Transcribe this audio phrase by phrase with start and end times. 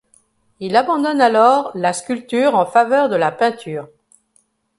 [0.59, 3.87] Il abandonne alors la sculpture en faveur de la peinture.